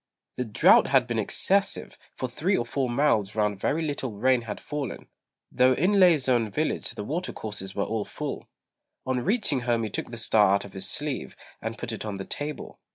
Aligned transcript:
The 0.37 0.45
drought 0.45 0.87
had 0.87 1.05
been 1.05 1.19
excessive; 1.19 1.95
for 2.15 2.27
three 2.27 2.57
or 2.57 2.65
four 2.65 2.89
miles 2.89 3.35
round 3.35 3.59
very 3.59 3.83
little 3.83 4.13
rain 4.13 4.41
had 4.41 4.59
fallen, 4.59 5.05
though 5.51 5.73
in 5.73 5.91
Lê's 5.99 6.27
own 6.27 6.49
village 6.49 6.89
the 6.95 7.03
water 7.03 7.31
courses 7.31 7.75
were 7.75 7.83
all 7.83 8.05
full. 8.05 8.49
On 9.05 9.19
reaching 9.19 9.59
home 9.59 9.83
he 9.83 9.91
took 9.91 10.09
the 10.09 10.17
star 10.17 10.55
out 10.55 10.65
of 10.65 10.73
his 10.73 10.89
sleeve, 10.89 11.35
and 11.61 11.77
put 11.77 11.91
it 11.91 12.03
on 12.03 12.17
the 12.17 12.25
table. 12.25 12.79